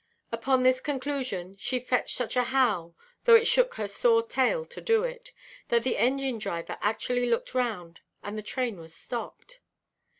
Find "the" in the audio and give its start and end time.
5.83-5.99, 8.35-8.41